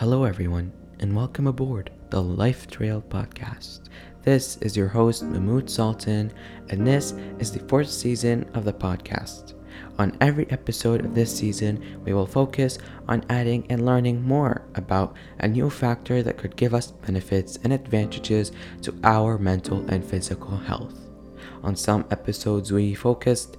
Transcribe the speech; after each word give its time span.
Hello, 0.00 0.24
everyone, 0.24 0.72
and 1.00 1.14
welcome 1.14 1.46
aboard 1.46 1.90
the 2.08 2.22
Life 2.22 2.66
Trail 2.66 3.04
Podcast. 3.06 3.90
This 4.22 4.56
is 4.62 4.74
your 4.74 4.88
host, 4.88 5.22
Mahmoud 5.22 5.68
Sultan, 5.68 6.32
and 6.70 6.86
this 6.86 7.12
is 7.38 7.52
the 7.52 7.58
fourth 7.68 7.90
season 7.90 8.48
of 8.54 8.64
the 8.64 8.72
podcast. 8.72 9.52
On 9.98 10.16
every 10.22 10.50
episode 10.50 11.04
of 11.04 11.14
this 11.14 11.38
season, 11.38 12.00
we 12.02 12.14
will 12.14 12.24
focus 12.24 12.78
on 13.08 13.26
adding 13.28 13.66
and 13.68 13.84
learning 13.84 14.22
more 14.22 14.66
about 14.74 15.16
a 15.40 15.48
new 15.48 15.68
factor 15.68 16.22
that 16.22 16.38
could 16.38 16.56
give 16.56 16.72
us 16.72 16.92
benefits 16.92 17.58
and 17.62 17.70
advantages 17.70 18.52
to 18.80 18.98
our 19.04 19.36
mental 19.36 19.84
and 19.90 20.02
physical 20.02 20.56
health. 20.56 21.10
On 21.62 21.76
some 21.76 22.06
episodes, 22.10 22.72
we 22.72 22.94
focused 22.94 23.58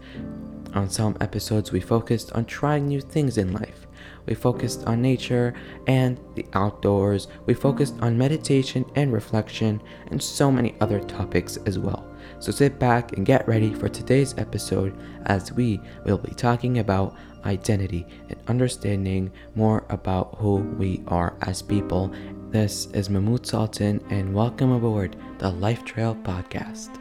on 0.74 0.90
some 0.90 1.16
episodes, 1.22 1.72
we 1.72 1.82
focused 1.82 2.32
on 2.32 2.46
trying 2.46 2.88
new 2.88 3.00
things 3.00 3.38
in 3.38 3.54
life. 3.54 3.81
We 4.26 4.34
focused 4.34 4.86
on 4.86 5.02
nature 5.02 5.54
and 5.88 6.20
the 6.36 6.46
outdoors. 6.54 7.28
We 7.46 7.54
focused 7.54 7.96
on 8.02 8.18
meditation 8.18 8.86
and 8.96 9.12
reflection 9.12 9.82
and 10.08 10.22
so 10.22 10.52
many 10.52 10.76
other 10.82 11.00
topics 11.00 11.58
as 11.66 11.80
well. 11.80 12.08
So 12.40 12.52
sit 12.52 12.80
back 12.80 13.18
and 13.18 13.26
get 13.26 13.48
ready 13.48 13.74
for 13.74 13.90
today's 13.90 14.38
episode 14.38 14.96
as 15.26 15.52
we 15.52 15.80
will 16.06 16.18
be 16.18 16.34
talking 16.34 16.80
about 16.80 17.16
identity 17.46 18.06
and 18.30 18.40
understanding 18.48 19.32
more 19.56 19.86
about 19.90 20.36
who 20.38 20.58
we 20.78 21.04
are 21.08 21.36
as 21.42 21.62
people. 21.62 22.12
This 22.50 22.88
is 22.88 23.10
Mahmoud 23.10 23.46
Sultan 23.46 24.04
and 24.10 24.34
welcome 24.34 24.72
aboard 24.72 25.16
the 25.40 25.50
Life 25.50 25.86
Trail 25.86 26.16
Podcast. 26.16 27.01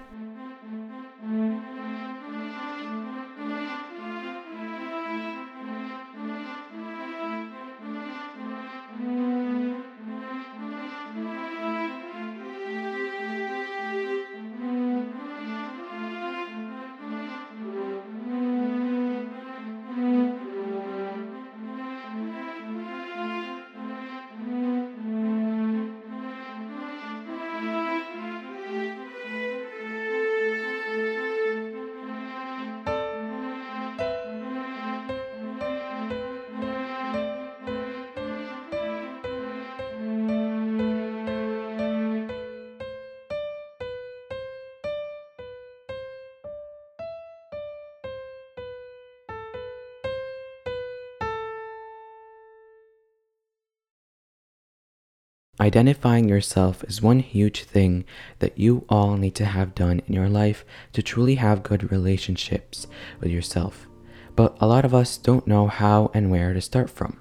Identifying 55.60 56.26
yourself 56.26 56.82
is 56.84 57.02
one 57.02 57.18
huge 57.18 57.64
thing 57.64 58.06
that 58.38 58.58
you 58.58 58.86
all 58.88 59.18
need 59.18 59.34
to 59.34 59.44
have 59.44 59.74
done 59.74 60.00
in 60.06 60.14
your 60.14 60.30
life 60.30 60.64
to 60.94 61.02
truly 61.02 61.34
have 61.34 61.62
good 61.62 61.92
relationships 61.92 62.86
with 63.20 63.30
yourself. 63.30 63.86
But 64.34 64.56
a 64.58 64.66
lot 64.66 64.86
of 64.86 64.94
us 64.94 65.18
don't 65.18 65.46
know 65.46 65.66
how 65.66 66.10
and 66.14 66.30
where 66.30 66.54
to 66.54 66.62
start 66.62 66.88
from. 66.88 67.20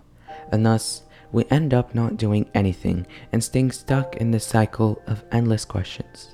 And 0.53 0.65
thus, 0.65 1.03
we 1.33 1.43
end 1.51 1.73
up 1.73 1.93
not 1.93 2.15
doing 2.15 2.49
anything 2.53 3.05
and 3.33 3.43
staying 3.43 3.73
stuck 3.73 4.15
in 4.15 4.31
the 4.31 4.39
cycle 4.39 5.01
of 5.05 5.25
endless 5.33 5.65
questions. 5.65 6.33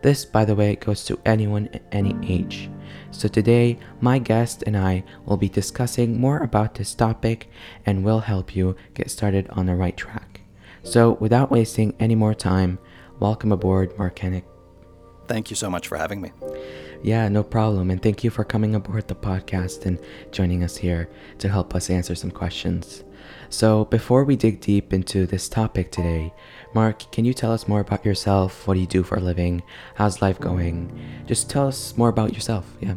This, 0.00 0.24
by 0.24 0.44
the 0.44 0.54
way, 0.54 0.76
goes 0.76 1.04
to 1.06 1.18
anyone 1.26 1.68
at 1.72 1.82
any 1.90 2.14
age. 2.22 2.70
So 3.10 3.26
today, 3.26 3.80
my 4.00 4.20
guest 4.20 4.62
and 4.64 4.76
I 4.76 5.02
will 5.26 5.36
be 5.36 5.48
discussing 5.48 6.20
more 6.20 6.38
about 6.38 6.76
this 6.76 6.94
topic 6.94 7.50
and 7.84 8.04
will 8.04 8.20
help 8.20 8.54
you 8.54 8.76
get 8.94 9.10
started 9.10 9.48
on 9.50 9.66
the 9.66 9.74
right 9.74 9.96
track. 9.96 10.41
So, 10.82 11.12
without 11.12 11.50
wasting 11.50 11.94
any 12.00 12.14
more 12.14 12.34
time, 12.34 12.78
welcome 13.20 13.52
aboard, 13.52 13.96
Mark 13.96 14.16
Henick. 14.16 14.44
Thank 15.28 15.48
you 15.48 15.56
so 15.56 15.70
much 15.70 15.86
for 15.86 15.96
having 15.96 16.20
me. 16.20 16.32
Yeah, 17.02 17.28
no 17.28 17.42
problem. 17.42 17.90
And 17.90 18.02
thank 18.02 18.22
you 18.24 18.30
for 18.30 18.44
coming 18.44 18.74
aboard 18.74 19.08
the 19.08 19.14
podcast 19.14 19.86
and 19.86 19.98
joining 20.30 20.62
us 20.62 20.76
here 20.76 21.08
to 21.38 21.48
help 21.48 21.74
us 21.74 21.90
answer 21.90 22.14
some 22.14 22.30
questions. 22.30 23.04
So, 23.48 23.84
before 23.86 24.24
we 24.24 24.34
dig 24.34 24.60
deep 24.60 24.92
into 24.92 25.26
this 25.26 25.48
topic 25.48 25.90
today, 25.92 26.32
Mark, 26.74 27.10
can 27.12 27.24
you 27.24 27.34
tell 27.34 27.52
us 27.52 27.68
more 27.68 27.80
about 27.80 28.04
yourself? 28.04 28.66
What 28.66 28.74
do 28.74 28.80
you 28.80 28.86
do 28.86 29.02
for 29.02 29.16
a 29.16 29.20
living? 29.20 29.62
How's 29.94 30.22
life 30.22 30.40
going? 30.40 30.98
Just 31.26 31.48
tell 31.48 31.68
us 31.68 31.96
more 31.96 32.08
about 32.08 32.34
yourself. 32.34 32.66
Yeah. 32.80 32.94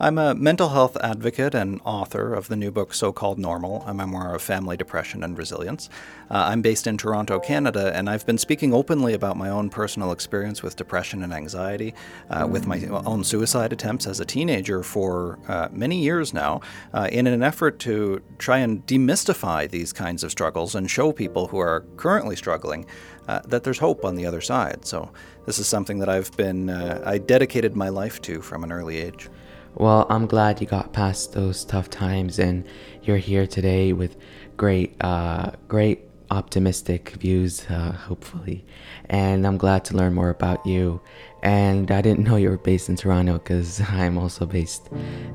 I'm 0.00 0.16
a 0.16 0.32
mental 0.32 0.68
health 0.68 0.96
advocate 1.00 1.56
and 1.56 1.80
author 1.84 2.32
of 2.32 2.46
the 2.46 2.54
new 2.54 2.70
book 2.70 2.94
So 2.94 3.10
Called 3.10 3.36
Normal, 3.36 3.82
a 3.84 3.92
memoir 3.92 4.32
of 4.32 4.40
family 4.40 4.76
depression 4.76 5.24
and 5.24 5.36
resilience. 5.36 5.90
Uh, 6.30 6.50
I'm 6.50 6.62
based 6.62 6.86
in 6.86 6.96
Toronto, 6.96 7.40
Canada, 7.40 7.90
and 7.92 8.08
I've 8.08 8.24
been 8.24 8.38
speaking 8.38 8.72
openly 8.72 9.12
about 9.12 9.36
my 9.36 9.50
own 9.50 9.70
personal 9.70 10.12
experience 10.12 10.62
with 10.62 10.76
depression 10.76 11.24
and 11.24 11.32
anxiety, 11.32 11.94
uh, 12.30 12.46
with 12.48 12.64
my 12.64 12.84
own 12.86 13.24
suicide 13.24 13.72
attempts 13.72 14.06
as 14.06 14.20
a 14.20 14.24
teenager 14.24 14.84
for 14.84 15.40
uh, 15.48 15.66
many 15.72 16.00
years 16.00 16.32
now, 16.32 16.60
uh, 16.94 17.08
in 17.10 17.26
an 17.26 17.42
effort 17.42 17.80
to 17.80 18.22
try 18.38 18.58
and 18.58 18.86
demystify 18.86 19.68
these 19.68 19.92
kinds 19.92 20.22
of 20.22 20.30
struggles 20.30 20.76
and 20.76 20.88
show 20.88 21.10
people 21.10 21.48
who 21.48 21.58
are 21.58 21.84
currently 21.96 22.36
struggling 22.36 22.86
uh, 23.26 23.40
that 23.48 23.64
there's 23.64 23.78
hope 23.78 24.04
on 24.04 24.14
the 24.14 24.26
other 24.26 24.40
side. 24.40 24.84
So 24.84 25.10
this 25.44 25.58
is 25.58 25.66
something 25.66 25.98
that 25.98 26.08
I've 26.08 26.30
been 26.36 26.70
uh, 26.70 27.02
I 27.04 27.18
dedicated 27.18 27.74
my 27.74 27.88
life 27.88 28.22
to 28.22 28.40
from 28.40 28.62
an 28.62 28.70
early 28.70 28.98
age. 28.98 29.28
Well, 29.74 30.06
I'm 30.10 30.26
glad 30.26 30.60
you 30.60 30.66
got 30.66 30.92
past 30.92 31.32
those 31.32 31.64
tough 31.64 31.88
times 31.90 32.38
and 32.38 32.66
you're 33.02 33.18
here 33.18 33.46
today 33.46 33.92
with 33.92 34.16
great, 34.56 34.96
uh, 35.00 35.52
great 35.68 36.08
optimistic 36.30 37.10
views, 37.10 37.64
uh, 37.70 37.92
hopefully. 37.92 38.64
And 39.08 39.46
I'm 39.46 39.56
glad 39.56 39.84
to 39.86 39.96
learn 39.96 40.14
more 40.14 40.30
about 40.30 40.64
you. 40.66 41.00
And 41.42 41.90
I 41.90 42.02
didn't 42.02 42.24
know 42.24 42.36
you 42.36 42.50
were 42.50 42.58
based 42.58 42.88
in 42.88 42.96
Toronto 42.96 43.34
because 43.34 43.80
I'm 43.88 44.18
also 44.18 44.46
based 44.46 44.88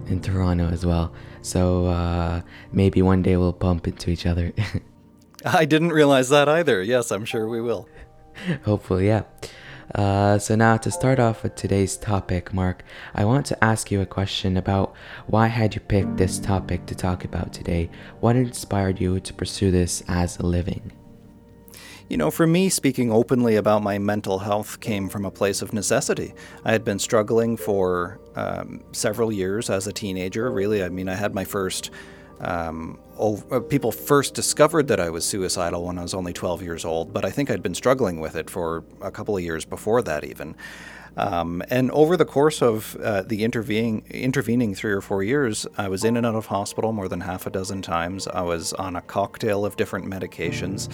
in 0.08 0.22
Toronto 0.22 0.70
as 0.70 0.86
well. 0.86 1.14
So 1.42 1.86
uh, 1.88 2.42
maybe 2.72 3.02
one 3.02 3.22
day 3.22 3.38
we'll 3.38 3.54
bump 3.54 3.88
into 3.88 4.10
each 4.10 4.26
other. 4.26 4.54
I 5.46 5.66
didn't 5.66 5.90
realize 5.90 6.30
that 6.30 6.48
either. 6.48 6.82
Yes, 6.82 7.12
I'm 7.12 7.26
sure 7.26 7.48
we 7.48 7.62
will. 7.62 7.88
Hopefully, 8.64 9.08
yeah. 9.08 9.24
Uh, 9.96 10.40
so 10.40 10.56
now 10.56 10.76
to 10.76 10.90
start 10.90 11.20
off 11.20 11.44
with 11.44 11.56
today's 11.56 11.98
topic, 11.98 12.52
Mark, 12.52 12.84
I 13.14 13.26
want 13.26 13.46
to 13.48 13.64
ask 13.64 13.92
you 13.92 14.02
a 14.02 14.08
question 14.08 14.58
about 14.58 14.96
why 15.28 15.48
had 15.48 15.76
you 15.76 15.82
picked 15.82 16.18
this 16.18 16.40
topic 16.40 16.88
to 16.88 16.96
talk 16.96 17.24
about 17.24 17.54
today? 17.54 17.92
What 18.20 18.36
inspired 18.36 19.00
you 19.00 19.20
to 19.20 19.34
pursue 19.34 19.70
this 19.70 20.04
as 20.08 20.40
a 20.40 20.46
living? 20.46 20.92
You 22.10 22.18
know, 22.18 22.32
for 22.32 22.46
me, 22.48 22.70
speaking 22.70 23.12
openly 23.12 23.56
about 23.56 23.84
my 23.84 23.98
mental 23.98 24.40
health 24.40 24.80
came 24.80 25.10
from 25.10 25.26
a 25.26 25.32
place 25.32 25.62
of 25.62 25.74
necessity. 25.74 26.34
I 26.66 26.72
had 26.72 26.84
been 26.84 27.00
struggling 27.00 27.56
for 27.56 28.20
um, 28.36 28.84
several 28.92 29.32
years 29.32 29.70
as 29.70 29.88
a 29.88 29.94
teenager, 29.94 30.52
really. 30.52 30.84
I 30.84 30.90
mean, 30.90 31.08
I 31.08 31.16
had 31.16 31.34
my 31.34 31.46
first 31.46 31.92
um, 32.40 33.00
uh, 33.20 33.60
people 33.60 33.92
first 33.92 34.34
discovered 34.34 34.88
that 34.88 35.00
I 35.00 35.10
was 35.10 35.26
suicidal 35.26 35.86
when 35.86 36.00
I 36.00 36.02
was 36.02 36.14
only 36.14 36.34
12 36.34 36.62
years 36.64 36.84
old, 36.84 37.14
but 37.14 37.26
I 37.26 37.30
think 37.30 37.50
I'd 37.50 37.64
been 37.64 37.76
struggling 37.76 38.20
with 38.20 38.36
it 38.36 38.50
for 38.50 38.84
a 39.02 39.12
couple 39.12 39.38
of 39.38 39.44
years 39.44 39.66
before 39.66 40.02
that, 40.02 40.24
even. 40.24 40.56
Um, 41.16 41.62
and 41.70 41.92
over 41.92 42.18
the 42.18 42.26
course 42.26 42.62
of 42.62 42.96
uh, 42.96 43.22
the 43.22 43.44
intervening, 43.44 44.04
intervening 44.10 44.74
three 44.74 44.92
or 44.92 45.02
four 45.02 45.22
years, 45.22 45.68
I 45.78 45.88
was 45.88 46.04
in 46.04 46.18
and 46.18 46.26
out 46.26 46.36
of 46.36 46.48
hospital 46.48 46.92
more 46.92 47.08
than 47.08 47.22
half 47.22 47.46
a 47.46 47.50
dozen 47.50 47.82
times. 47.82 48.28
I 48.28 48.42
was 48.42 48.74
on 48.74 48.96
a 48.96 49.02
cocktail 49.02 49.66
of 49.66 49.76
different 49.76 50.08
medications. 50.08 50.90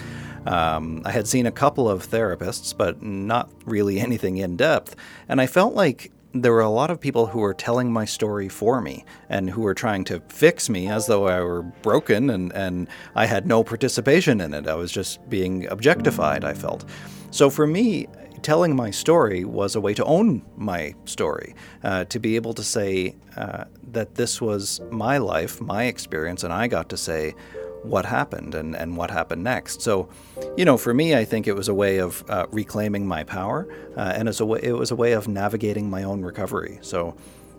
Um, 0.46 1.02
I 1.04 1.12
had 1.12 1.26
seen 1.26 1.46
a 1.46 1.50
couple 1.50 1.88
of 1.88 2.06
therapists, 2.06 2.76
but 2.76 3.02
not 3.02 3.50
really 3.64 3.98
anything 4.08 4.36
in 4.36 4.56
depth. 4.56 4.94
And 5.28 5.40
I 5.40 5.46
felt 5.46 5.74
like 5.74 6.12
there 6.32 6.52
were 6.52 6.60
a 6.60 6.70
lot 6.70 6.90
of 6.90 7.00
people 7.00 7.26
who 7.26 7.40
were 7.40 7.54
telling 7.54 7.92
my 7.92 8.04
story 8.04 8.48
for 8.48 8.80
me 8.80 9.04
and 9.28 9.50
who 9.50 9.62
were 9.62 9.74
trying 9.74 10.04
to 10.04 10.20
fix 10.28 10.68
me 10.68 10.88
as 10.88 11.06
though 11.06 11.26
I 11.26 11.40
were 11.40 11.62
broken 11.62 12.30
and, 12.30 12.52
and 12.52 12.88
I 13.14 13.26
had 13.26 13.46
no 13.46 13.64
participation 13.64 14.40
in 14.40 14.54
it. 14.54 14.68
I 14.68 14.74
was 14.74 14.92
just 14.92 15.28
being 15.28 15.66
objectified, 15.66 16.44
I 16.44 16.54
felt. 16.54 16.84
So 17.30 17.50
for 17.50 17.66
me, 17.66 18.06
telling 18.42 18.74
my 18.74 18.90
story 18.90 19.44
was 19.44 19.74
a 19.74 19.80
way 19.80 19.94
to 19.94 20.04
own 20.04 20.42
my 20.56 20.94
story, 21.04 21.54
uh, 21.84 22.04
to 22.06 22.18
be 22.18 22.36
able 22.36 22.54
to 22.54 22.62
say 22.62 23.16
uh, 23.36 23.64
that 23.92 24.14
this 24.14 24.40
was 24.40 24.80
my 24.90 25.18
life, 25.18 25.60
my 25.60 25.84
experience, 25.84 26.44
and 26.44 26.52
I 26.52 26.68
got 26.68 26.88
to 26.90 26.96
say, 26.96 27.34
what 27.82 28.06
happened 28.06 28.54
and, 28.54 28.76
and 28.76 28.96
what 28.96 29.10
happened 29.10 29.42
next. 29.42 29.80
So, 29.80 30.08
you 30.56 30.64
know, 30.64 30.76
for 30.76 30.92
me, 30.94 31.14
I 31.14 31.24
think 31.24 31.46
it 31.46 31.54
was 31.54 31.68
a 31.68 31.74
way 31.74 31.98
of 31.98 32.24
uh, 32.28 32.46
reclaiming 32.50 33.06
my 33.06 33.24
power, 33.24 33.68
uh, 33.96 34.12
and 34.14 34.28
as 34.28 34.40
a 34.40 34.46
way, 34.46 34.60
it 34.62 34.72
was 34.72 34.90
a 34.90 34.96
way 34.96 35.12
of 35.12 35.28
navigating 35.28 35.88
my 35.88 36.02
own 36.02 36.22
recovery. 36.22 36.78
So, 36.82 37.16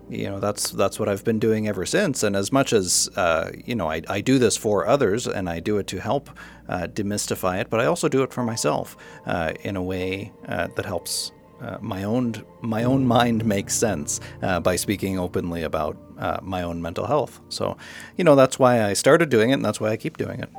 you 0.09 0.29
know 0.29 0.41
that's 0.41 0.71
that's 0.71 0.99
what 0.99 1.07
I've 1.07 1.23
been 1.23 1.39
doing 1.39 1.67
ever 1.67 1.85
since. 1.85 2.21
And 2.23 2.35
as 2.35 2.51
much 2.51 2.73
as 2.73 3.09
uh, 3.15 3.51
you 3.65 3.75
know, 3.75 3.89
I, 3.89 4.01
I 4.09 4.21
do 4.21 4.37
this 4.39 4.57
for 4.57 4.85
others, 4.85 5.25
and 5.25 5.49
I 5.49 5.59
do 5.59 5.77
it 5.77 5.87
to 5.87 6.01
help 6.01 6.29
uh, 6.67 6.87
demystify 6.87 7.61
it, 7.61 7.69
but 7.69 7.79
I 7.79 7.85
also 7.85 8.09
do 8.09 8.21
it 8.23 8.33
for 8.33 8.43
myself 8.43 8.97
uh, 9.25 9.53
in 9.61 9.75
a 9.77 9.81
way 9.81 10.33
uh, 10.47 10.67
that 10.75 10.85
helps 10.85 11.31
uh, 11.61 11.77
my 11.81 12.03
own 12.03 12.43
my 12.61 12.83
own 12.83 13.05
mind 13.05 13.45
makes 13.45 13.73
sense 13.73 14.19
uh, 14.41 14.59
by 14.59 14.75
speaking 14.75 15.19
openly 15.19 15.63
about 15.63 15.97
my 16.43 16.61
own 16.61 16.81
mental 16.81 17.07
health. 17.07 17.39
So, 17.49 17.77
you 18.15 18.23
know, 18.23 18.35
that's 18.35 18.59
why 18.59 18.83
I 18.83 18.93
started 18.93 19.29
doing 19.29 19.49
it, 19.49 19.53
and 19.53 19.65
that's 19.65 19.79
why 19.79 19.89
I 19.89 19.97
keep 19.97 20.17
doing 20.17 20.39
it. 20.39 20.49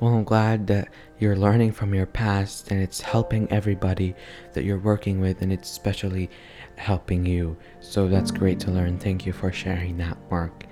Well, 0.00 0.14
I'm 0.14 0.24
glad 0.24 0.66
that 0.68 0.88
you're 1.18 1.36
learning 1.36 1.72
from 1.72 1.94
your 1.94 2.06
past 2.06 2.70
and 2.70 2.80
it's 2.80 3.02
helping 3.02 3.50
everybody 3.52 4.14
that 4.54 4.64
you're 4.64 4.78
working 4.78 5.20
with, 5.20 5.42
and 5.42 5.52
it's 5.52 5.70
especially 5.70 6.30
helping 6.76 7.26
you. 7.26 7.56
So 7.80 8.08
that's 8.08 8.30
great 8.30 8.58
to 8.60 8.70
learn. 8.70 8.98
Thank 8.98 9.26
you 9.26 9.34
for 9.34 9.52
sharing 9.52 9.98
that, 9.98 10.16
Mark. 10.30 10.64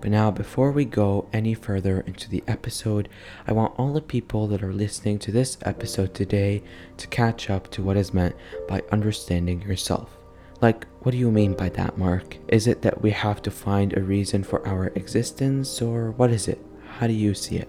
But 0.00 0.10
now, 0.10 0.30
before 0.30 0.72
we 0.72 0.86
go 0.86 1.28
any 1.32 1.52
further 1.54 2.00
into 2.00 2.30
the 2.30 2.42
episode, 2.48 3.08
I 3.46 3.52
want 3.52 3.78
all 3.78 3.92
the 3.92 4.00
people 4.00 4.46
that 4.48 4.62
are 4.62 4.72
listening 4.72 5.18
to 5.20 5.32
this 5.32 5.58
episode 5.62 6.14
today 6.14 6.62
to 6.96 7.06
catch 7.06 7.50
up 7.50 7.70
to 7.72 7.82
what 7.82 7.98
is 7.98 8.14
meant 8.14 8.34
by 8.66 8.82
understanding 8.90 9.62
yourself. 9.62 10.16
Like, 10.62 10.86
what 11.00 11.12
do 11.12 11.18
you 11.18 11.30
mean 11.30 11.54
by 11.54 11.68
that, 11.70 11.98
Mark? 11.98 12.38
Is 12.48 12.66
it 12.66 12.82
that 12.82 13.02
we 13.02 13.10
have 13.10 13.42
to 13.42 13.50
find 13.50 13.96
a 13.96 14.02
reason 14.02 14.42
for 14.42 14.66
our 14.66 14.88
existence, 14.88 15.82
or 15.82 16.12
what 16.12 16.30
is 16.30 16.48
it? 16.48 16.60
How 16.98 17.06
do 17.06 17.12
you 17.12 17.34
see 17.34 17.56
it? 17.56 17.68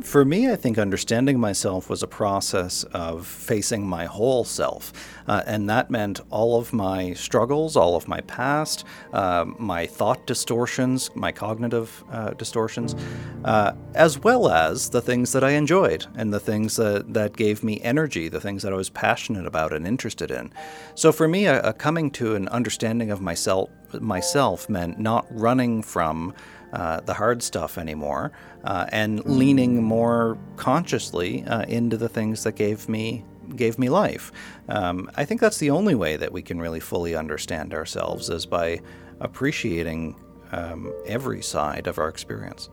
For 0.00 0.24
me, 0.24 0.50
I 0.50 0.56
think 0.56 0.76
understanding 0.76 1.38
myself 1.38 1.88
was 1.88 2.02
a 2.02 2.08
process 2.08 2.82
of 2.92 3.26
facing 3.26 3.86
my 3.86 4.06
whole 4.06 4.44
self. 4.44 4.92
Uh, 5.28 5.42
and 5.46 5.70
that 5.70 5.88
meant 5.88 6.20
all 6.30 6.58
of 6.58 6.72
my 6.72 7.12
struggles, 7.14 7.76
all 7.76 7.94
of 7.94 8.08
my 8.08 8.20
past, 8.22 8.84
uh, 9.12 9.44
my 9.58 9.86
thought 9.86 10.26
distortions, 10.26 11.10
my 11.14 11.30
cognitive 11.30 12.02
uh, 12.10 12.30
distortions, 12.30 12.96
uh, 13.44 13.72
as 13.94 14.18
well 14.18 14.48
as 14.48 14.90
the 14.90 15.00
things 15.00 15.32
that 15.32 15.44
I 15.44 15.50
enjoyed 15.50 16.06
and 16.16 16.34
the 16.34 16.40
things 16.40 16.74
that, 16.76 17.14
that 17.14 17.36
gave 17.36 17.62
me 17.62 17.80
energy, 17.80 18.28
the 18.28 18.40
things 18.40 18.64
that 18.64 18.72
I 18.72 18.76
was 18.76 18.90
passionate 18.90 19.46
about 19.46 19.72
and 19.72 19.86
interested 19.86 20.30
in. 20.30 20.52
So 20.96 21.12
for 21.12 21.28
me, 21.28 21.46
a, 21.46 21.60
a 21.62 21.72
coming 21.72 22.10
to 22.12 22.34
an 22.34 22.48
understanding 22.48 23.12
of 23.12 23.20
myself, 23.20 23.70
myself 23.92 24.68
meant 24.68 24.98
not 24.98 25.26
running 25.30 25.82
from 25.82 26.34
uh, 26.72 27.00
the 27.02 27.14
hard 27.14 27.40
stuff 27.40 27.78
anymore 27.78 28.32
uh, 28.64 28.86
and 28.90 29.24
leaning 29.24 29.82
more 29.82 30.38
consciously 30.56 31.44
uh, 31.44 31.62
into 31.62 31.96
the 31.96 32.08
things 32.08 32.44
that 32.44 32.56
gave 32.56 32.88
me 32.88 33.24
gave 33.56 33.78
me 33.78 33.88
life. 33.88 34.32
Um, 34.68 35.10
I 35.16 35.24
think 35.24 35.40
that's 35.40 35.58
the 35.58 35.70
only 35.70 35.94
way 35.94 36.16
that 36.16 36.32
we 36.32 36.42
can 36.42 36.60
really 36.60 36.80
fully 36.80 37.14
understand 37.14 37.74
ourselves 37.74 38.30
is 38.30 38.46
by 38.46 38.80
appreciating 39.20 40.16
um, 40.50 40.92
every 41.06 41.42
side 41.42 41.86
of 41.86 41.98
our 41.98 42.08
experience. 42.08 42.70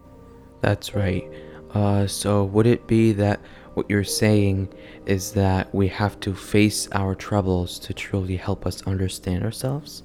That's 0.61 0.95
right. 0.95 1.29
Uh, 1.73 2.07
so 2.07 2.45
would 2.45 2.67
it 2.67 2.87
be 2.87 3.11
that 3.13 3.41
what 3.73 3.89
you're 3.89 4.03
saying 4.03 4.73
is 5.05 5.31
that 5.33 5.73
we 5.73 5.87
have 5.87 6.19
to 6.21 6.33
face 6.33 6.87
our 6.91 7.15
troubles 7.15 7.79
to 7.79 7.93
truly 7.93 8.35
help 8.35 8.65
us 8.65 8.81
understand 8.83 9.43
ourselves? 9.43 10.03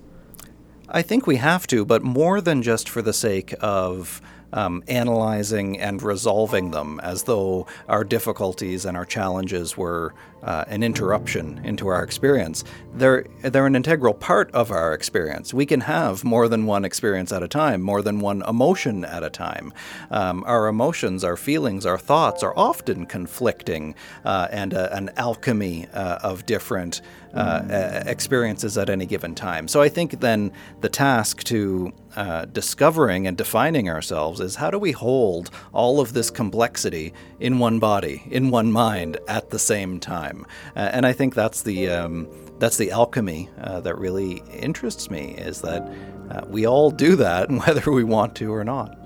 I 0.88 1.02
think 1.02 1.26
we 1.26 1.36
have 1.36 1.66
to, 1.68 1.84
but 1.84 2.02
more 2.02 2.40
than 2.40 2.62
just 2.62 2.88
for 2.88 3.02
the 3.02 3.12
sake 3.12 3.54
of 3.60 4.20
um, 4.52 4.82
analyzing 4.88 5.78
and 5.78 6.02
resolving 6.02 6.70
them 6.70 7.00
as 7.02 7.24
though 7.24 7.66
our 7.88 8.04
difficulties 8.04 8.84
and 8.84 8.96
our 8.96 9.04
challenges 9.04 9.76
were 9.76 10.14
uh, 10.42 10.64
an 10.68 10.82
interruption 10.82 11.60
into 11.64 11.88
our 11.88 12.02
experience. 12.02 12.62
They're, 12.94 13.26
they're 13.42 13.66
an 13.66 13.74
integral 13.74 14.14
part 14.14 14.50
of 14.52 14.70
our 14.70 14.94
experience. 14.94 15.52
We 15.52 15.66
can 15.66 15.80
have 15.80 16.22
more 16.24 16.48
than 16.48 16.66
one 16.66 16.84
experience 16.84 17.32
at 17.32 17.42
a 17.42 17.48
time, 17.48 17.82
more 17.82 18.00
than 18.00 18.20
one 18.20 18.42
emotion 18.46 19.04
at 19.04 19.24
a 19.24 19.30
time. 19.30 19.72
Um, 20.10 20.44
our 20.46 20.68
emotions, 20.68 21.24
our 21.24 21.36
feelings, 21.36 21.84
our 21.84 21.98
thoughts 21.98 22.42
are 22.42 22.56
often 22.56 23.06
conflicting 23.06 23.94
uh, 24.24 24.48
and 24.50 24.72
uh, 24.72 24.88
an 24.92 25.10
alchemy 25.16 25.88
uh, 25.92 26.18
of 26.22 26.46
different 26.46 27.02
uh, 27.34 28.02
experiences 28.06 28.78
at 28.78 28.88
any 28.88 29.04
given 29.04 29.34
time. 29.34 29.68
So 29.68 29.82
I 29.82 29.88
think 29.88 30.20
then 30.20 30.52
the 30.80 30.88
task 30.88 31.42
to 31.44 31.92
uh, 32.16 32.46
discovering 32.46 33.26
and 33.26 33.36
defining 33.36 33.90
ourselves 33.90 34.35
is 34.40 34.56
how 34.56 34.70
do 34.70 34.78
we 34.78 34.92
hold 34.92 35.50
all 35.72 36.00
of 36.00 36.12
this 36.12 36.30
complexity 36.30 37.12
in 37.40 37.58
one 37.58 37.78
body, 37.78 38.22
in 38.30 38.50
one 38.50 38.72
mind 38.72 39.18
at 39.28 39.50
the 39.50 39.58
same 39.58 40.00
time? 40.00 40.46
Uh, 40.74 40.90
and 40.92 41.06
I 41.06 41.12
think 41.12 41.34
that's 41.34 41.62
the 41.62 41.88
um, 41.88 42.28
that's 42.58 42.76
the 42.76 42.90
alchemy 42.90 43.48
uh, 43.60 43.80
that 43.80 43.98
really 43.98 44.42
interests 44.52 45.10
me 45.10 45.34
is 45.36 45.60
that 45.60 45.82
uh, 46.30 46.42
we 46.48 46.66
all 46.66 46.90
do 46.90 47.16
that, 47.16 47.50
whether 47.66 47.90
we 47.90 48.04
want 48.04 48.34
to 48.36 48.52
or 48.52 48.64
not. 48.64 48.98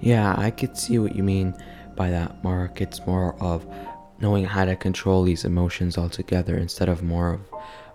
Yeah, 0.00 0.34
I 0.36 0.50
could 0.50 0.76
see 0.76 0.98
what 0.98 1.14
you 1.14 1.22
mean 1.22 1.54
by 1.94 2.10
that, 2.10 2.42
Mark. 2.42 2.80
It's 2.80 3.06
more 3.06 3.36
of 3.40 3.66
knowing 4.20 4.44
how 4.44 4.64
to 4.64 4.76
control 4.76 5.22
these 5.22 5.44
emotions 5.44 5.98
altogether 5.98 6.56
instead 6.56 6.88
of 6.88 7.02
more 7.02 7.34
of, 7.34 7.40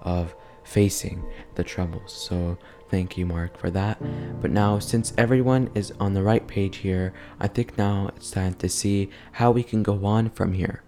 of 0.01 0.36
facing 0.68 1.25
the 1.56 1.64
troubles. 1.64 2.14
So 2.14 2.58
thank 2.90 3.18
you, 3.18 3.25
Mark, 3.25 3.58
for 3.58 3.69
that. 3.72 3.98
But 4.42 4.52
now, 4.52 4.80
since 4.80 5.14
everyone 5.18 5.69
is 5.74 5.94
on 6.00 6.14
the 6.14 6.24
right 6.24 6.46
page 6.46 6.78
here, 6.78 7.14
I 7.40 7.48
think 7.48 7.78
now 7.78 8.12
it's 8.16 8.31
time 8.31 8.54
to 8.56 8.69
see 8.69 9.10
how 9.34 9.52
we 9.52 9.64
can 9.64 9.81
go 9.81 10.06
on 10.06 10.30
from 10.30 10.54
here. 10.54 10.84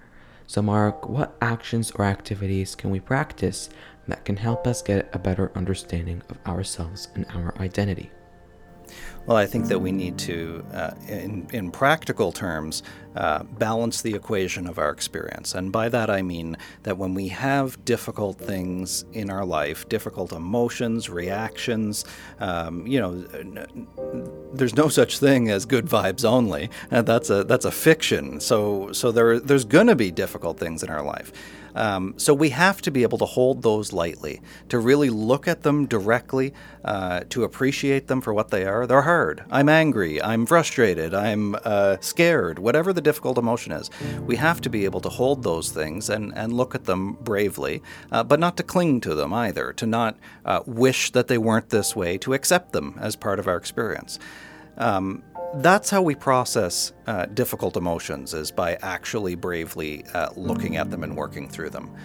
So, 0.47 0.61
Mark, 0.61 1.07
what 1.07 1.37
actions 1.41 1.91
or 1.91 2.05
activities 2.05 2.75
can 2.75 2.89
we 2.89 2.99
practice 2.99 3.69
that 4.07 4.25
can 4.25 4.37
help 4.37 4.65
us 4.65 4.81
get 4.81 5.09
a 5.13 5.19
better 5.19 5.51
understanding 5.55 6.23
of 6.29 6.37
ourselves 6.45 7.07
and 7.15 7.25
our 7.33 7.53
identity? 7.59 8.11
Well, 9.25 9.37
I 9.37 9.45
think 9.45 9.67
that 9.67 9.79
we 9.79 9.91
need 9.91 10.17
to, 10.19 10.65
uh, 10.73 10.91
in, 11.07 11.47
in 11.53 11.71
practical 11.71 12.31
terms, 12.31 12.81
uh, 13.15 13.43
balance 13.43 14.01
the 14.01 14.15
equation 14.15 14.67
of 14.67 14.79
our 14.79 14.89
experience. 14.89 15.53
And 15.53 15.71
by 15.71 15.89
that 15.89 16.09
I 16.09 16.21
mean 16.21 16.57
that 16.83 16.97
when 16.97 17.13
we 17.13 17.27
have 17.29 17.83
difficult 17.85 18.39
things 18.39 19.05
in 19.13 19.29
our 19.29 19.45
life, 19.45 19.87
difficult 19.89 20.31
emotions, 20.31 21.09
reactions, 21.09 22.05
um, 22.39 22.87
you 22.87 22.99
know, 22.99 23.13
there's 24.53 24.75
no 24.75 24.87
such 24.87 25.19
thing 25.19 25.49
as 25.49 25.65
good 25.65 25.85
vibes 25.85 26.25
only. 26.25 26.69
Uh, 26.91 27.01
that's 27.01 27.29
a 27.29 27.43
that's 27.43 27.65
a 27.65 27.71
fiction. 27.71 28.39
So 28.39 28.91
so 28.93 29.11
there 29.11 29.39
there's 29.39 29.65
gonna 29.65 29.95
be 29.95 30.11
difficult 30.11 30.59
things 30.59 30.83
in 30.83 30.89
our 30.89 31.03
life. 31.03 31.31
Um, 31.75 32.13
so 32.17 32.33
we 32.33 32.49
have 32.49 32.81
to 32.81 32.91
be 32.91 33.03
able 33.03 33.17
to 33.19 33.25
hold 33.25 33.61
those 33.61 33.93
lightly, 33.93 34.41
to 34.69 34.79
really 34.79 35.09
look 35.09 35.47
at 35.47 35.63
them 35.63 35.85
directly, 35.85 36.53
uh, 36.85 37.21
to 37.29 37.43
appreciate 37.43 38.07
them 38.07 38.21
for 38.21 38.33
what 38.33 38.49
they 38.49 38.65
are. 38.65 38.87
They're 38.87 39.01
hard. 39.01 39.43
I'm 39.51 39.69
angry. 39.69 40.21
I'm 40.21 40.45
frustrated. 40.45 41.13
I'm 41.13 41.55
uh, 41.63 41.97
scared. 42.01 42.59
Whatever 42.59 42.93
the 42.93 43.01
difficult 43.01 43.37
emotion 43.37 43.71
is, 43.71 43.89
we 44.21 44.35
have 44.37 44.61
to 44.61 44.69
be 44.69 44.85
able 44.85 45.01
to 45.01 45.09
hold 45.09 45.43
those 45.43 45.71
things 45.71 46.09
and, 46.09 46.33
and 46.35 46.53
look 46.53 46.75
at 46.75 46.85
them 46.85 47.13
bravely, 47.21 47.81
uh, 48.11 48.23
but 48.23 48.39
not 48.39 48.57
to 48.57 48.63
cling 48.63 49.01
to 49.01 49.15
them 49.15 49.33
either, 49.33 49.73
to 49.73 49.85
not 49.85 50.17
uh, 50.45 50.61
wish 50.65 51.11
that 51.11 51.27
they 51.27 51.37
weren't 51.37 51.69
this 51.69 51.95
way, 51.95 52.17
to 52.17 52.33
accept 52.33 52.73
them 52.73 52.97
as 52.99 53.15
part 53.15 53.39
of 53.39 53.47
our 53.47 53.57
experience. 53.57 54.19
Um, 54.77 55.23
that's 55.55 55.89
how 55.89 56.01
we 56.01 56.15
process 56.15 56.93
uh, 57.07 57.25
difficult 57.25 57.75
emotions 57.75 58.33
is 58.33 58.51
by 58.51 58.75
actually 58.81 59.35
bravely 59.35 60.05
uh, 60.13 60.29
looking 60.35 60.75
at 60.75 60.91
them 60.91 61.03
and 61.03 61.15
working 61.15 61.49
through 61.49 61.71
them. 61.71 61.95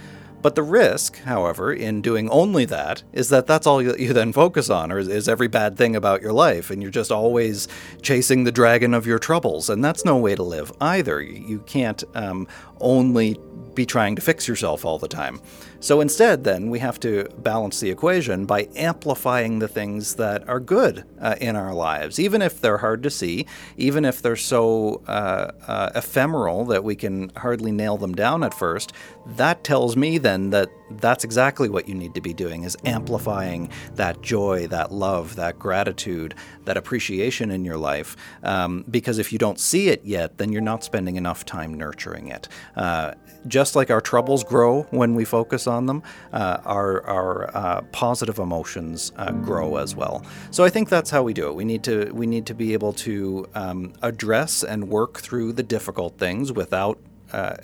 But 0.44 0.56
the 0.56 0.62
risk 0.62 1.16
however 1.20 1.72
in 1.72 2.02
doing 2.02 2.28
only 2.28 2.66
that 2.66 3.02
is 3.14 3.30
that 3.30 3.46
that's 3.46 3.66
all 3.66 3.80
you, 3.80 3.96
you 3.96 4.12
then 4.12 4.30
focus 4.30 4.68
on 4.68 4.92
or 4.92 4.98
is, 4.98 5.08
is, 5.08 5.26
every 5.26 5.48
bad 5.48 5.78
thing 5.78 5.96
about 5.96 6.20
your 6.20 6.34
life 6.34 6.70
and 6.70 6.82
you're 6.82 6.90
just 6.90 7.10
always 7.10 7.66
chasing 8.02 8.44
the 8.44 8.52
dragon 8.52 8.92
of 8.92 9.06
your 9.06 9.18
troubles 9.18 9.70
and 9.70 9.82
that's 9.82 10.04
no 10.04 10.18
way 10.18 10.34
to 10.34 10.42
live 10.42 10.70
either. 10.82 11.22
You 11.22 11.60
can't 11.60 12.04
um, 12.14 12.46
only 12.80 13.38
be 13.74 13.84
trying 13.84 14.16
to 14.16 14.22
fix 14.22 14.46
yourself 14.46 14.84
all 14.84 14.98
the 14.98 15.08
time. 15.08 15.40
So 15.80 16.00
instead, 16.00 16.44
then, 16.44 16.70
we 16.70 16.78
have 16.78 16.98
to 17.00 17.28
balance 17.38 17.80
the 17.80 17.90
equation 17.90 18.46
by 18.46 18.68
amplifying 18.74 19.58
the 19.58 19.68
things 19.68 20.14
that 20.14 20.48
are 20.48 20.60
good 20.60 21.04
uh, 21.20 21.34
in 21.40 21.56
our 21.56 21.74
lives, 21.74 22.18
even 22.18 22.40
if 22.40 22.60
they're 22.60 22.78
hard 22.78 23.02
to 23.02 23.10
see, 23.10 23.46
even 23.76 24.04
if 24.04 24.22
they're 24.22 24.36
so 24.36 25.02
uh, 25.06 25.50
uh, 25.66 25.90
ephemeral 25.94 26.64
that 26.66 26.84
we 26.84 26.96
can 26.96 27.30
hardly 27.36 27.72
nail 27.72 27.98
them 27.98 28.14
down 28.14 28.42
at 28.42 28.54
first. 28.54 28.92
That 29.26 29.62
tells 29.62 29.96
me 29.96 30.18
then 30.18 30.50
that 30.50 30.70
that's 31.00 31.24
exactly 31.24 31.68
what 31.68 31.88
you 31.88 31.94
need 31.94 32.14
to 32.14 32.20
be 32.20 32.32
doing 32.32 32.64
is 32.64 32.76
amplifying 32.84 33.70
that 33.94 34.20
joy, 34.22 34.66
that 34.68 34.92
love, 34.92 35.36
that 35.36 35.58
gratitude, 35.58 36.34
that 36.64 36.76
appreciation 36.76 37.50
in 37.50 37.64
your 37.64 37.76
life. 37.76 38.16
Um, 38.42 38.84
because 38.90 39.18
if 39.18 39.32
you 39.32 39.38
don't 39.38 39.60
see 39.60 39.88
it 39.88 40.04
yet, 40.04 40.38
then 40.38 40.52
you're 40.52 40.62
not 40.62 40.84
spending 40.84 41.16
enough 41.16 41.44
time 41.44 41.74
nurturing 41.74 42.28
it. 42.28 42.48
Uh, 42.76 43.12
just 43.46 43.76
like 43.76 43.90
our 43.90 44.00
troubles 44.00 44.42
grow 44.42 44.82
when 44.90 45.14
we 45.14 45.24
focus 45.24 45.66
on 45.66 45.86
them, 45.86 46.02
uh, 46.32 46.58
our, 46.64 47.02
our 47.06 47.56
uh, 47.56 47.80
positive 47.92 48.38
emotions 48.38 49.12
uh, 49.16 49.32
grow 49.32 49.76
as 49.76 49.94
well. 49.94 50.24
So 50.50 50.64
I 50.64 50.70
think 50.70 50.88
that's 50.88 51.10
how 51.10 51.22
we 51.22 51.34
do 51.34 51.48
it. 51.48 51.54
We 51.54 51.64
need 51.64 51.82
to 51.84 52.10
we 52.12 52.26
need 52.26 52.46
to 52.46 52.54
be 52.54 52.72
able 52.72 52.92
to 52.94 53.46
um, 53.54 53.92
address 54.02 54.64
and 54.64 54.88
work 54.88 55.20
through 55.20 55.52
the 55.52 55.62
difficult 55.62 56.18
things 56.18 56.52
without 56.52 56.98
uh, 57.34 57.56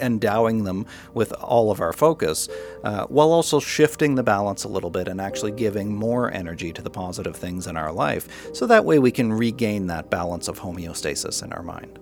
endowing 0.00 0.64
them 0.64 0.86
with 1.14 1.32
all 1.34 1.70
of 1.70 1.80
our 1.80 1.92
focus, 1.92 2.48
uh, 2.84 3.04
while 3.06 3.30
also 3.32 3.60
shifting 3.60 4.14
the 4.14 4.22
balance 4.22 4.64
a 4.64 4.68
little 4.68 4.90
bit 4.90 5.08
and 5.08 5.20
actually 5.20 5.52
giving 5.52 5.94
more 5.94 6.30
energy 6.32 6.72
to 6.72 6.82
the 6.82 6.90
positive 6.90 7.36
things 7.36 7.66
in 7.66 7.76
our 7.76 7.92
life. 7.92 8.24
So 8.54 8.66
that 8.66 8.84
way 8.84 8.98
we 8.98 9.10
can 9.10 9.32
regain 9.32 9.86
that 9.88 10.10
balance 10.10 10.48
of 10.48 10.60
homeostasis 10.60 11.42
in 11.42 11.52
our 11.52 11.62
mind. 11.62 11.98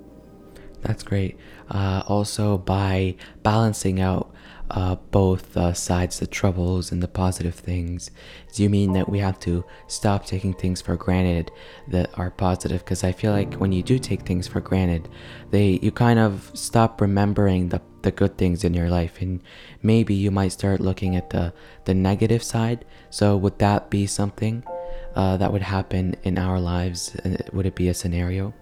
That's 0.83 1.03
great. 1.03 1.37
Uh, 1.71 2.03
also, 2.07 2.59
by 2.59 3.17
balancing 3.43 4.01
out 4.01 4.31
uh, 4.71 4.97
both 5.11 5.57
uh, 5.57 5.73
sides, 5.73 6.19
the 6.19 6.27
troubles 6.27 6.91
and 6.91 7.03
the 7.03 7.09
positive 7.09 7.55
things, 7.55 8.11
do 8.55 8.63
you 8.63 8.71
mean 8.71 8.93
that 8.95 9.09
we 9.09 9.19
have 9.19 9.39
to 9.41 9.65
stop 9.89 10.25
taking 10.25 10.55
things 10.55 10.81
for 10.81 10.97
granted 10.97 11.51
that 11.89 12.11
are 12.19 12.31
positive? 12.31 12.85
Because 12.85 13.05
I 13.05 13.13
feel 13.13 13.33
like 13.33 13.55
when 13.55 13.73
you 13.73 13.83
do 13.83 13.99
take 13.99 14.23
things 14.23 14.49
for 14.49 14.61
granted, 14.61 15.09
they 15.51 15.79
you 15.83 15.91
kind 15.91 16.19
of 16.19 16.51
stop 16.55 17.01
remembering 17.01 17.69
the 17.69 17.81
the 18.03 18.11
good 18.11 18.37
things 18.37 18.65
in 18.65 18.75
your 18.75 18.91
life, 18.91 19.21
and 19.21 19.43
maybe 19.83 20.15
you 20.15 20.31
might 20.31 20.53
start 20.53 20.81
looking 20.81 21.17
at 21.17 21.31
the 21.31 21.53
the 21.85 21.95
negative 21.95 22.43
side. 22.43 22.85
So 23.11 23.37
would 23.37 23.59
that 23.59 23.91
be 23.91 24.07
something 24.07 24.65
uh, 25.15 25.37
that 25.37 25.53
would 25.53 25.63
happen 25.63 26.17
in 26.23 26.39
our 26.39 26.61
lives? 26.61 27.15
Uh, 27.17 27.37
would 27.53 27.67
it 27.67 27.75
be 27.75 27.89
a 27.89 27.95
scenario? 27.95 28.55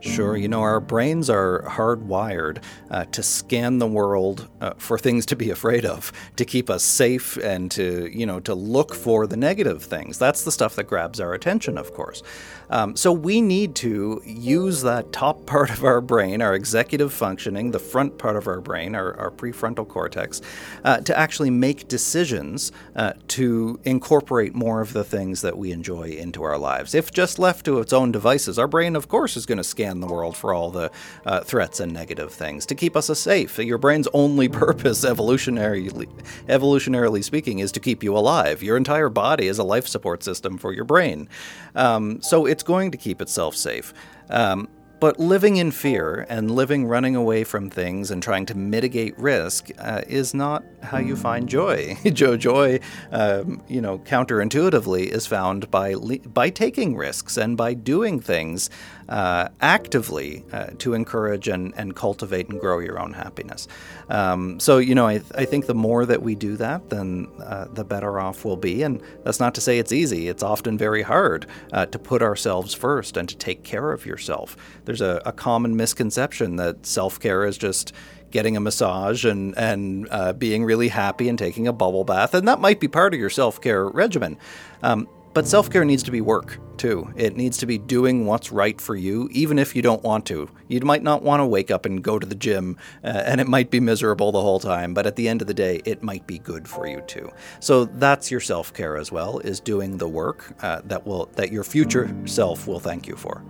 Sure, 0.00 0.36
you 0.36 0.48
know, 0.48 0.60
our 0.60 0.80
brains 0.80 1.30
are 1.30 1.62
hardwired 1.68 2.62
uh, 2.90 3.04
to 3.06 3.22
scan 3.22 3.78
the 3.78 3.86
world 3.86 4.48
uh, 4.60 4.74
for 4.76 4.98
things 4.98 5.24
to 5.26 5.36
be 5.36 5.50
afraid 5.50 5.84
of, 5.84 6.12
to 6.36 6.44
keep 6.44 6.68
us 6.68 6.82
safe, 6.82 7.36
and 7.38 7.70
to, 7.70 8.10
you 8.12 8.26
know, 8.26 8.40
to 8.40 8.54
look 8.54 8.94
for 8.94 9.26
the 9.26 9.36
negative 9.36 9.82
things. 9.82 10.18
That's 10.18 10.44
the 10.44 10.52
stuff 10.52 10.76
that 10.76 10.84
grabs 10.84 11.20
our 11.20 11.32
attention, 11.32 11.78
of 11.78 11.94
course. 11.94 12.22
Um, 12.70 12.96
so 12.96 13.12
we 13.12 13.40
need 13.40 13.74
to 13.76 14.22
use 14.24 14.82
that 14.82 15.12
top 15.12 15.46
part 15.54 15.70
of 15.70 15.84
our 15.84 16.00
brain, 16.00 16.42
our 16.42 16.54
executive 16.54 17.12
functioning, 17.12 17.70
the 17.70 17.78
front 17.78 18.18
part 18.18 18.36
of 18.36 18.46
our 18.46 18.60
brain, 18.60 18.94
our, 18.94 19.16
our 19.18 19.30
prefrontal 19.30 19.86
cortex, 19.86 20.40
uh, 20.84 20.98
to 20.98 21.18
actually 21.18 21.50
make 21.50 21.88
decisions 21.88 22.72
uh, 22.96 23.12
to 23.28 23.80
incorporate 23.84 24.54
more 24.54 24.80
of 24.80 24.92
the 24.92 25.04
things 25.04 25.42
that 25.42 25.56
we 25.56 25.72
enjoy 25.72 26.10
into 26.10 26.42
our 26.42 26.58
lives. 26.58 26.94
If 26.94 27.12
just 27.12 27.38
left 27.38 27.64
to 27.66 27.80
its 27.80 27.92
own 27.92 28.12
devices, 28.12 28.58
our 28.58 28.68
brain, 28.68 28.96
of 28.96 29.08
course, 29.08 29.36
is 29.36 29.46
going 29.46 29.58
to 29.58 29.63
scan 29.64 30.00
the 30.00 30.06
world 30.06 30.36
for 30.36 30.52
all 30.52 30.70
the 30.70 30.90
uh, 31.26 31.40
threats 31.40 31.80
and 31.80 31.92
negative 31.92 32.32
things 32.32 32.66
to 32.66 32.74
keep 32.74 32.96
us 32.96 33.06
safe. 33.18 33.58
Your 33.58 33.78
brain's 33.78 34.08
only 34.12 34.48
purpose, 34.64 35.04
evolutionarily, 35.04 36.08
evolutionarily 36.46 37.22
speaking, 37.24 37.58
is 37.58 37.72
to 37.72 37.80
keep 37.80 38.02
you 38.02 38.16
alive. 38.16 38.62
Your 38.62 38.76
entire 38.76 39.08
body 39.08 39.46
is 39.46 39.58
a 39.58 39.64
life 39.64 39.86
support 39.86 40.22
system 40.22 40.58
for 40.58 40.72
your 40.72 40.84
brain. 40.84 41.28
Um, 41.74 42.20
so 42.22 42.46
it's 42.46 42.62
going 42.62 42.90
to 42.92 42.98
keep 42.98 43.20
itself 43.20 43.56
safe. 43.56 43.92
Um, 44.30 44.68
but 45.04 45.20
living 45.20 45.58
in 45.58 45.70
fear 45.70 46.24
and 46.30 46.50
living 46.50 46.86
running 46.86 47.14
away 47.14 47.44
from 47.44 47.68
things 47.68 48.10
and 48.10 48.22
trying 48.22 48.46
to 48.46 48.56
mitigate 48.56 49.18
risk 49.18 49.68
uh, 49.78 50.00
is 50.06 50.32
not 50.32 50.64
how 50.82 50.96
you 50.96 51.14
find 51.14 51.46
joy. 51.46 51.94
joy, 52.04 52.38
joy, 52.38 52.80
um, 53.10 53.62
you 53.68 53.82
know, 53.82 53.98
counterintuitively 53.98 55.06
is 55.08 55.26
found 55.26 55.70
by 55.70 55.94
by 55.94 56.48
taking 56.48 56.96
risks 56.96 57.36
and 57.36 57.54
by 57.54 57.74
doing 57.74 58.18
things 58.18 58.70
uh, 59.08 59.48
actively 59.60 60.44
uh, 60.52 60.66
to 60.78 60.94
encourage 60.94 61.48
and, 61.48 61.74
and 61.76 61.94
cultivate 61.94 62.48
and 62.48 62.60
grow 62.60 62.78
your 62.78 62.98
own 62.98 63.12
happiness. 63.12 63.68
Um, 64.08 64.60
so, 64.60 64.78
you 64.78 64.94
know, 64.94 65.06
I, 65.06 65.18
th- 65.18 65.32
I 65.34 65.44
think 65.44 65.66
the 65.66 65.74
more 65.74 66.06
that 66.06 66.22
we 66.22 66.34
do 66.34 66.56
that, 66.56 66.90
then 66.90 67.28
uh, 67.42 67.66
the 67.72 67.84
better 67.84 68.18
off 68.18 68.44
we'll 68.44 68.56
be. 68.56 68.82
And 68.82 69.02
that's 69.24 69.40
not 69.40 69.54
to 69.54 69.60
say 69.60 69.78
it's 69.78 69.92
easy. 69.92 70.28
It's 70.28 70.42
often 70.42 70.78
very 70.78 71.02
hard 71.02 71.46
uh, 71.72 71.86
to 71.86 71.98
put 71.98 72.22
ourselves 72.22 72.74
first 72.74 73.16
and 73.16 73.28
to 73.28 73.36
take 73.36 73.62
care 73.62 73.92
of 73.92 74.06
yourself. 74.06 74.56
There's 74.84 75.00
a, 75.00 75.22
a 75.24 75.32
common 75.32 75.76
misconception 75.76 76.56
that 76.56 76.86
self 76.86 77.18
care 77.20 77.44
is 77.44 77.58
just 77.58 77.92
getting 78.30 78.56
a 78.56 78.60
massage 78.60 79.24
and 79.24 79.56
and 79.56 80.08
uh, 80.10 80.32
being 80.32 80.64
really 80.64 80.88
happy 80.88 81.28
and 81.28 81.38
taking 81.38 81.68
a 81.68 81.72
bubble 81.72 82.02
bath, 82.04 82.34
and 82.34 82.48
that 82.48 82.60
might 82.60 82.80
be 82.80 82.88
part 82.88 83.14
of 83.14 83.20
your 83.20 83.30
self 83.30 83.60
care 83.60 83.86
regimen. 83.86 84.36
Um, 84.82 85.08
but 85.34 85.46
self 85.46 85.68
care 85.68 85.84
needs 85.84 86.02
to 86.04 86.10
be 86.10 86.20
work 86.20 86.58
too. 86.78 87.12
It 87.16 87.36
needs 87.36 87.58
to 87.58 87.66
be 87.66 87.78
doing 87.78 88.26
what's 88.26 88.50
right 88.52 88.80
for 88.80 88.96
you, 88.96 89.28
even 89.32 89.58
if 89.58 89.76
you 89.76 89.82
don't 89.82 90.02
want 90.02 90.26
to. 90.26 90.48
You 90.68 90.80
might 90.80 91.02
not 91.02 91.22
want 91.22 91.40
to 91.40 91.46
wake 91.46 91.70
up 91.70 91.86
and 91.86 92.02
go 92.02 92.18
to 92.18 92.26
the 92.26 92.34
gym, 92.34 92.76
uh, 93.02 93.08
and 93.26 93.40
it 93.40 93.48
might 93.48 93.70
be 93.70 93.80
miserable 93.80 94.32
the 94.32 94.40
whole 94.40 94.60
time. 94.60 94.94
But 94.94 95.06
at 95.06 95.16
the 95.16 95.28
end 95.28 95.40
of 95.40 95.46
the 95.46 95.54
day, 95.54 95.82
it 95.84 96.02
might 96.02 96.26
be 96.26 96.38
good 96.38 96.66
for 96.66 96.86
you 96.86 97.00
too. 97.02 97.30
So 97.60 97.84
that's 97.84 98.30
your 98.30 98.40
self 98.40 98.72
care 98.72 98.96
as 98.96 99.12
well: 99.12 99.38
is 99.40 99.60
doing 99.60 99.98
the 99.98 100.08
work 100.08 100.54
uh, 100.62 100.80
that 100.84 101.06
will 101.06 101.26
that 101.34 101.52
your 101.52 101.64
future 101.64 102.14
self 102.24 102.66
will 102.66 102.80
thank 102.80 103.06
you 103.06 103.16
for. 103.16 103.42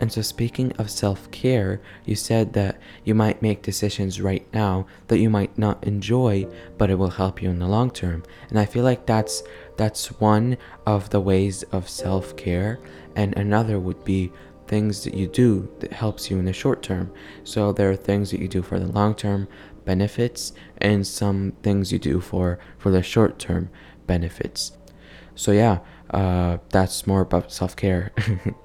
And 0.00 0.10
so, 0.10 0.22
speaking 0.22 0.72
of 0.78 0.90
self 0.90 1.30
care, 1.30 1.80
you 2.06 2.16
said 2.16 2.54
that 2.54 2.80
you 3.04 3.14
might 3.14 3.42
make 3.42 3.62
decisions 3.62 4.20
right 4.20 4.46
now 4.54 4.86
that 5.08 5.18
you 5.18 5.28
might 5.28 5.56
not 5.58 5.84
enjoy, 5.84 6.48
but 6.78 6.90
it 6.90 6.94
will 6.94 7.10
help 7.10 7.42
you 7.42 7.50
in 7.50 7.58
the 7.58 7.68
long 7.68 7.90
term. 7.90 8.22
And 8.48 8.58
I 8.58 8.64
feel 8.64 8.82
like 8.82 9.04
that's 9.04 9.42
that's 9.76 10.18
one 10.18 10.56
of 10.86 11.10
the 11.10 11.20
ways 11.20 11.62
of 11.64 11.88
self 11.88 12.34
care. 12.36 12.80
And 13.14 13.36
another 13.36 13.78
would 13.78 14.02
be 14.02 14.32
things 14.66 15.04
that 15.04 15.14
you 15.14 15.26
do 15.26 15.70
that 15.80 15.92
helps 15.92 16.30
you 16.30 16.38
in 16.38 16.46
the 16.46 16.52
short 16.52 16.82
term. 16.82 17.12
So 17.44 17.72
there 17.72 17.90
are 17.90 17.96
things 17.96 18.30
that 18.30 18.40
you 18.40 18.48
do 18.48 18.62
for 18.62 18.78
the 18.78 18.86
long 18.86 19.14
term 19.14 19.48
benefits, 19.84 20.52
and 20.78 21.06
some 21.06 21.52
things 21.62 21.92
you 21.92 21.98
do 21.98 22.20
for 22.20 22.58
for 22.78 22.90
the 22.90 23.02
short 23.02 23.38
term 23.38 23.68
benefits. 24.06 24.72
So 25.34 25.52
yeah, 25.52 25.80
uh, 26.10 26.58
that's 26.70 27.06
more 27.06 27.20
about 27.20 27.52
self 27.52 27.76
care. 27.76 28.12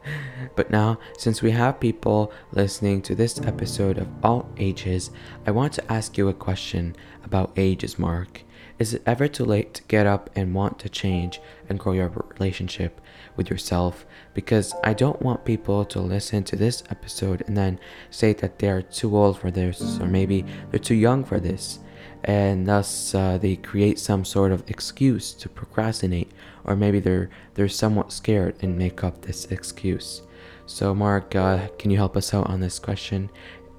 but 0.56 0.72
now, 0.72 0.98
since 1.18 1.42
we 1.42 1.52
have 1.52 1.80
people 1.80 2.32
listening 2.52 3.02
to 3.04 3.16
this 3.16 3.40
episode 3.42 3.98
of 3.98 4.08
all 4.24 4.50
ages, 4.58 5.12
I 5.46 5.52
want 5.52 5.74
to 5.74 5.92
ask 5.92 6.18
you 6.18 6.28
a 6.28 6.34
question 6.34 6.96
about 7.24 7.54
ages, 7.56 8.00
Mark. 8.00 8.42
Is 8.78 8.94
it 8.94 9.04
ever 9.06 9.28
too 9.28 9.46
late 9.46 9.74
to 9.76 9.84
get 9.84 10.06
up 10.06 10.30
and 10.36 10.54
want 10.54 10.80
to 10.80 10.90
change 10.90 11.40
and 11.70 11.80
grow 11.80 11.94
your 11.94 12.10
relationship 12.10 13.00
with 13.38 13.50
yourself? 13.50 14.06
Because 14.34 14.74
I 14.84 14.94
don't 14.94 15.22
want 15.22 15.46
people 15.46 15.86
to 15.86 16.02
listen 16.02 16.44
to 16.46 16.58
this 16.58 16.84
episode 16.90 17.44
and 17.48 17.56
then 17.56 17.80
say 18.10 18.34
that 18.34 18.60
they're 18.60 18.82
too 18.82 19.16
old 19.16 19.40
for 19.40 19.50
this, 19.50 20.00
or 20.02 20.08
maybe 20.08 20.44
they're 20.72 20.80
too 20.80 20.96
young 20.96 21.24
for 21.24 21.40
this 21.40 21.80
and 22.26 22.68
thus 22.68 23.14
uh, 23.14 23.38
they 23.38 23.56
create 23.56 24.00
some 24.00 24.26
sort 24.26 24.52
of 24.52 24.64
excuse 24.68 25.32
to 25.32 25.48
procrastinate 25.48 26.32
or 26.66 26.76
maybe 26.76 27.00
they're 27.00 27.30
they're 27.54 27.70
somewhat 27.70 28.12
scared 28.12 28.56
and 28.62 28.78
make 28.78 29.04
up 29.04 29.22
this 29.22 29.46
excuse. 29.46 30.22
So 30.66 30.94
mark 30.96 31.36
uh, 31.36 31.68
can 31.80 31.92
you 31.92 31.98
help 31.98 32.18
us 32.18 32.34
out 32.34 32.48
on 32.48 32.60
this 32.60 32.80
question? 32.80 33.30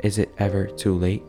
Is 0.02 0.18
it 0.18 0.32
ever 0.38 0.66
too 0.66 0.94
late? 0.94 1.22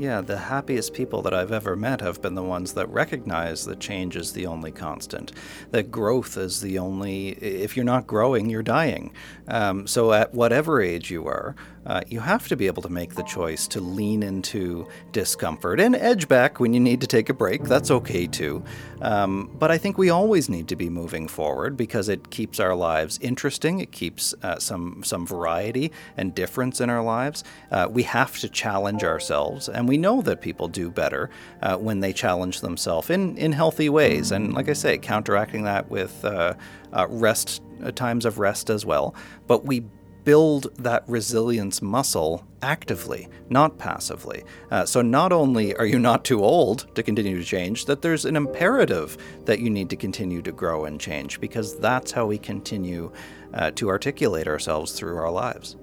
Yeah, 0.00 0.22
the 0.22 0.38
happiest 0.38 0.94
people 0.94 1.20
that 1.22 1.34
I've 1.34 1.52
ever 1.52 1.76
met 1.76 2.00
have 2.00 2.22
been 2.22 2.34
the 2.34 2.42
ones 2.42 2.72
that 2.72 2.88
recognize 2.88 3.66
that 3.66 3.80
change 3.80 4.16
is 4.16 4.32
the 4.32 4.46
only 4.46 4.72
constant, 4.72 5.32
that 5.72 5.90
growth 5.90 6.38
is 6.38 6.62
the 6.62 6.78
only, 6.78 7.30
if 7.32 7.76
you're 7.76 7.84
not 7.84 8.06
growing, 8.06 8.48
you're 8.48 8.62
dying. 8.62 9.12
Um, 9.48 9.86
so 9.86 10.12
at 10.14 10.32
whatever 10.32 10.80
age 10.80 11.10
you 11.10 11.26
are, 11.26 11.54
uh, 11.86 12.02
you 12.08 12.20
have 12.20 12.46
to 12.48 12.56
be 12.56 12.66
able 12.66 12.82
to 12.82 12.88
make 12.88 13.14
the 13.14 13.22
choice 13.22 13.66
to 13.68 13.80
lean 13.80 14.22
into 14.22 14.86
discomfort 15.12 15.80
and 15.80 15.96
edge 15.96 16.28
back 16.28 16.60
when 16.60 16.74
you 16.74 16.80
need 16.80 17.00
to 17.00 17.06
take 17.06 17.28
a 17.28 17.34
break. 17.34 17.64
That's 17.64 17.90
okay 17.90 18.26
too. 18.26 18.62
Um, 19.00 19.50
but 19.58 19.70
I 19.70 19.78
think 19.78 19.96
we 19.96 20.10
always 20.10 20.48
need 20.48 20.68
to 20.68 20.76
be 20.76 20.90
moving 20.90 21.26
forward 21.26 21.76
because 21.76 22.08
it 22.08 22.30
keeps 22.30 22.60
our 22.60 22.74
lives 22.74 23.18
interesting. 23.22 23.80
It 23.80 23.92
keeps 23.92 24.34
uh, 24.42 24.58
some 24.58 25.02
some 25.02 25.26
variety 25.26 25.90
and 26.16 26.34
difference 26.34 26.80
in 26.80 26.90
our 26.90 27.02
lives. 27.02 27.44
Uh, 27.70 27.88
we 27.90 28.02
have 28.02 28.38
to 28.38 28.48
challenge 28.48 29.02
ourselves, 29.02 29.68
and 29.68 29.88
we 29.88 29.96
know 29.96 30.20
that 30.22 30.42
people 30.42 30.68
do 30.68 30.90
better 30.90 31.30
uh, 31.62 31.76
when 31.76 32.00
they 32.00 32.12
challenge 32.12 32.60
themselves 32.60 33.08
in 33.08 33.38
in 33.38 33.52
healthy 33.52 33.88
ways. 33.88 34.32
And 34.32 34.52
like 34.52 34.68
I 34.68 34.74
say, 34.74 34.98
counteracting 34.98 35.64
that 35.64 35.90
with 35.90 36.24
uh, 36.24 36.54
uh, 36.92 37.06
rest 37.08 37.62
times 37.94 38.26
of 38.26 38.38
rest 38.38 38.68
as 38.68 38.84
well. 38.84 39.14
But 39.46 39.64
we 39.64 39.84
build 40.24 40.74
that 40.78 41.04
resilience 41.06 41.82
muscle 41.82 42.46
actively, 42.62 43.28
not 43.48 43.78
passively. 43.78 44.44
Uh, 44.70 44.84
so, 44.84 45.02
not 45.02 45.32
only 45.32 45.74
are 45.76 45.86
you 45.86 45.98
not 45.98 46.24
too 46.24 46.44
old 46.44 46.94
to 46.94 47.02
continue 47.02 47.38
to 47.38 47.44
change, 47.44 47.86
that 47.86 48.02
there's 48.02 48.24
an 48.24 48.36
imperative 48.36 49.16
that 49.44 49.60
you 49.60 49.70
need 49.70 49.90
to 49.90 49.96
continue 49.96 50.42
to 50.42 50.52
grow 50.52 50.84
and 50.84 51.00
change 51.00 51.40
because 51.40 51.78
that's 51.78 52.12
how 52.12 52.26
we 52.26 52.38
continue 52.38 53.12
uh, 53.54 53.70
to 53.72 53.88
articulate 53.88 54.46
ourselves 54.46 54.92
through 54.92 55.16
our 55.16 55.30
lives. 55.30 55.76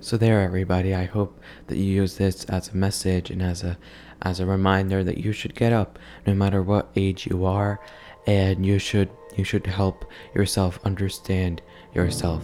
So 0.00 0.16
there 0.16 0.40
everybody, 0.40 0.94
I 0.94 1.04
hope 1.04 1.38
that 1.68 1.78
you 1.78 1.84
use 1.84 2.16
this 2.16 2.44
as 2.46 2.68
a 2.68 2.76
message 2.76 3.30
and 3.30 3.40
as 3.40 3.62
a 3.62 3.78
as 4.22 4.40
a 4.40 4.46
reminder 4.46 5.02
that 5.02 5.18
you 5.18 5.32
should 5.32 5.54
get 5.54 5.72
up 5.72 5.98
no 6.26 6.34
matter 6.34 6.62
what 6.62 6.90
age 6.94 7.26
you 7.26 7.44
are 7.44 7.80
and 8.26 8.64
you 8.64 8.78
should 8.78 9.10
you 9.36 9.44
should 9.44 9.66
help 9.66 10.04
yourself 10.34 10.78
understand 10.84 11.62
yourself. 11.94 12.42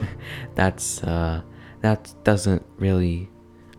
That's 0.54 1.02
uh, 1.02 1.42
that 1.80 2.12
doesn't 2.24 2.64
really. 2.78 3.30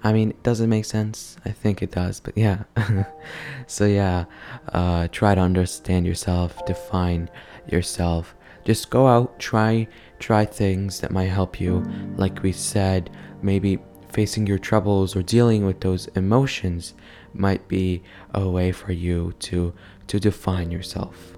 I 0.04 0.14
mean, 0.14 0.30
it 0.30 0.44
doesn't 0.44 0.70
make 0.70 0.86
sense. 0.86 1.36
I 1.46 1.50
think 1.50 1.82
it 1.82 1.92
does, 1.92 2.20
but 2.20 2.38
yeah. 2.38 2.64
so 3.68 3.86
yeah, 3.86 4.26
uh, 4.70 5.08
try 5.12 5.34
to 5.34 5.42
understand 5.42 6.06
yourself, 6.06 6.64
define 6.66 7.30
yourself. 7.68 8.36
Just 8.64 8.90
go 8.90 9.08
out, 9.08 9.40
try 9.40 9.88
try 10.20 10.46
things 10.46 11.00
that 11.00 11.12
might 11.12 11.26
help 11.26 11.60
you. 11.60 11.84
Like 12.16 12.44
we 12.44 12.52
said, 12.52 13.10
maybe 13.42 13.80
facing 14.10 14.48
your 14.48 14.58
troubles 14.58 15.16
or 15.16 15.22
dealing 15.22 15.66
with 15.66 15.82
those 15.82 16.08
emotions 16.16 16.94
might 17.34 17.68
be 17.68 18.02
a 18.34 18.48
way 18.48 18.72
for 18.72 18.92
you 18.92 19.34
to 19.40 19.74
to 20.08 20.20
define 20.20 20.72
yourself. 20.72 21.35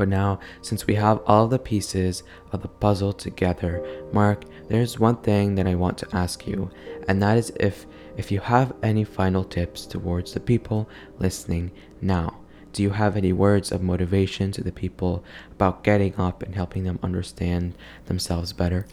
But 0.00 0.08
now, 0.08 0.40
since 0.62 0.86
we 0.86 0.94
have 0.94 1.20
all 1.26 1.46
the 1.46 1.58
pieces 1.58 2.22
of 2.52 2.62
the 2.62 2.68
puzzle 2.68 3.12
together, 3.12 3.86
Mark, 4.14 4.44
there's 4.66 4.98
one 4.98 5.16
thing 5.16 5.56
that 5.56 5.66
I 5.66 5.74
want 5.74 5.98
to 5.98 6.16
ask 6.16 6.46
you, 6.46 6.70
and 7.06 7.22
that 7.22 7.36
is 7.36 7.52
if 7.60 7.84
if 8.16 8.32
you 8.32 8.40
have 8.40 8.72
any 8.82 9.04
final 9.04 9.44
tips 9.44 9.84
towards 9.84 10.32
the 10.32 10.40
people 10.40 10.88
listening 11.18 11.70
now. 12.00 12.38
Do 12.72 12.82
you 12.82 12.88
have 12.88 13.14
any 13.14 13.34
words 13.34 13.72
of 13.72 13.82
motivation 13.82 14.52
to 14.52 14.64
the 14.64 14.72
people 14.72 15.22
about 15.52 15.84
getting 15.84 16.16
up 16.16 16.42
and 16.42 16.54
helping 16.54 16.84
them 16.84 16.98
understand 17.02 17.74
themselves 18.06 18.54
better? 18.54 18.86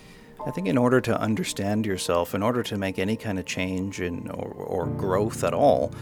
I 0.46 0.52
think 0.52 0.68
in 0.68 0.78
order 0.78 1.00
to 1.00 1.18
understand 1.18 1.86
yourself, 1.86 2.36
in 2.36 2.44
order 2.44 2.64
to 2.64 2.78
make 2.78 3.00
any 3.00 3.16
kind 3.16 3.40
of 3.40 3.46
change 3.46 4.02
in, 4.02 4.30
or, 4.32 4.50
or 4.50 4.86
growth 4.88 5.46
at 5.46 5.54
all, 5.54 5.94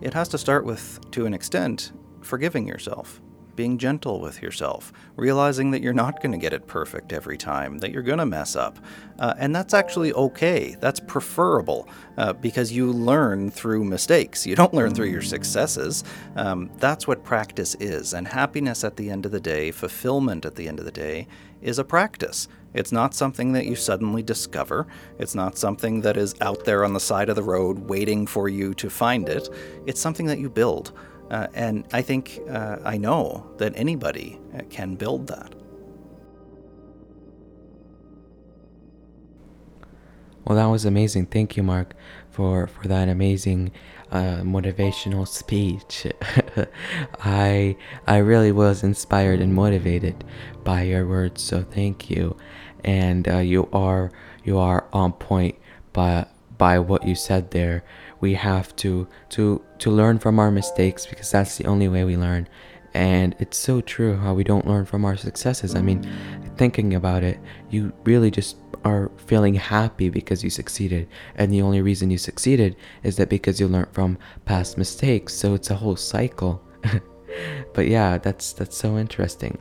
it 0.00 0.14
has 0.14 0.28
to 0.28 0.38
start 0.38 0.64
with, 0.64 1.00
to 1.10 1.26
an 1.26 1.34
extent, 1.34 1.90
forgiving 2.20 2.68
yourself 2.68 3.20
being 3.56 3.78
gentle 3.78 4.20
with 4.20 4.42
yourself, 4.42 4.92
realizing 5.16 5.70
that 5.70 5.82
you're 5.82 5.92
not 5.92 6.22
going 6.22 6.32
to 6.32 6.38
get 6.38 6.52
it 6.52 6.66
perfect 6.66 7.12
every 7.12 7.36
time, 7.36 7.78
that 7.78 7.92
you're 7.92 8.02
going 8.02 8.18
to 8.18 8.26
mess 8.26 8.56
up. 8.56 8.78
Uh, 9.18 9.34
and 9.38 9.54
that's 9.54 9.74
actually 9.74 10.12
okay. 10.12 10.76
That's 10.80 11.00
preferable 11.00 11.88
uh, 12.16 12.32
because 12.32 12.72
you 12.72 12.92
learn 12.92 13.50
through 13.50 13.84
mistakes. 13.84 14.46
You 14.46 14.56
don't 14.56 14.74
learn 14.74 14.94
through 14.94 15.06
your 15.06 15.22
successes. 15.22 16.04
Um, 16.36 16.70
that's 16.78 17.06
what 17.06 17.24
practice 17.24 17.74
is. 17.76 18.14
And 18.14 18.26
happiness 18.26 18.84
at 18.84 18.96
the 18.96 19.10
end 19.10 19.26
of 19.26 19.32
the 19.32 19.40
day, 19.40 19.70
fulfillment 19.70 20.44
at 20.44 20.54
the 20.54 20.68
end 20.68 20.78
of 20.78 20.84
the 20.84 20.92
day, 20.92 21.28
is 21.60 21.78
a 21.78 21.84
practice. 21.84 22.48
It's 22.74 22.92
not 22.92 23.14
something 23.14 23.52
that 23.52 23.66
you 23.66 23.76
suddenly 23.76 24.22
discover. 24.22 24.86
It's 25.18 25.34
not 25.34 25.58
something 25.58 26.00
that 26.02 26.16
is 26.16 26.34
out 26.40 26.64
there 26.64 26.84
on 26.84 26.94
the 26.94 27.00
side 27.00 27.28
of 27.28 27.36
the 27.36 27.42
road 27.42 27.78
waiting 27.78 28.26
for 28.26 28.48
you 28.48 28.74
to 28.74 28.88
find 28.88 29.28
it. 29.28 29.48
It's 29.86 30.00
something 30.00 30.26
that 30.26 30.38
you 30.38 30.48
build. 30.48 30.92
Uh, 31.32 31.46
and 31.54 31.86
I 31.94 32.02
think 32.02 32.40
uh, 32.48 32.76
I 32.84 32.98
know 32.98 33.50
that 33.56 33.72
anybody 33.74 34.38
uh, 34.54 34.60
can 34.68 34.96
build 34.96 35.28
that. 35.28 35.54
Well, 40.44 40.56
that 40.58 40.66
was 40.66 40.84
amazing. 40.84 41.26
Thank 41.26 41.56
you, 41.56 41.62
Mark, 41.62 41.94
for, 42.30 42.66
for 42.66 42.86
that 42.88 43.08
amazing 43.08 43.72
uh, 44.10 44.42
motivational 44.42 45.26
speech. 45.26 46.06
I 47.20 47.76
I 48.06 48.18
really 48.18 48.52
was 48.52 48.82
inspired 48.82 49.40
and 49.40 49.54
motivated 49.54 50.24
by 50.62 50.82
your 50.82 51.06
words. 51.06 51.42
So 51.42 51.62
thank 51.62 52.10
you, 52.10 52.36
and 52.84 53.26
uh, 53.26 53.38
you 53.38 53.70
are 53.72 54.10
you 54.44 54.58
are 54.58 54.86
on 54.92 55.14
point 55.14 55.54
by 55.94 56.26
by 56.58 56.78
what 56.78 57.06
you 57.06 57.14
said 57.14 57.52
there 57.52 57.84
we 58.22 58.32
have 58.34 58.74
to 58.76 59.06
to 59.28 59.60
to 59.78 59.90
learn 59.90 60.18
from 60.18 60.38
our 60.38 60.50
mistakes 60.50 61.04
because 61.04 61.30
that's 61.30 61.58
the 61.58 61.66
only 61.66 61.88
way 61.88 62.04
we 62.04 62.16
learn. 62.16 62.48
And 62.94 63.34
it's 63.38 63.56
so 63.58 63.80
true 63.80 64.16
how 64.16 64.32
we 64.32 64.44
don't 64.44 64.66
learn 64.66 64.86
from 64.86 65.04
our 65.04 65.16
successes. 65.16 65.74
I 65.74 65.82
mean 65.82 66.00
thinking 66.56 66.94
about 66.94 67.22
it 67.22 67.40
you 67.70 67.92
really 68.04 68.30
just 68.30 68.56
are 68.84 69.10
feeling 69.16 69.54
happy 69.54 70.08
because 70.08 70.42
you 70.42 70.50
succeeded. 70.50 71.08
And 71.34 71.52
the 71.52 71.62
only 71.62 71.82
reason 71.82 72.10
you 72.10 72.18
succeeded 72.18 72.76
is 73.02 73.16
that 73.16 73.28
because 73.28 73.60
you 73.60 73.68
learned 73.68 73.92
from 73.92 74.18
past 74.44 74.78
mistakes. 74.78 75.34
So 75.34 75.54
it's 75.54 75.70
a 75.70 75.76
whole 75.76 75.96
cycle. 75.96 76.62
But 77.74 77.88
yeah 77.88 78.18
that's 78.18 78.52
that's 78.52 78.76
so 78.76 78.98
interesting 78.98 79.58